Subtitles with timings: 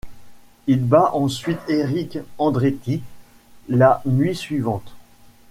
[0.65, 3.03] Il bat ensuite Erik Andretti
[3.69, 4.93] la nuit suivante.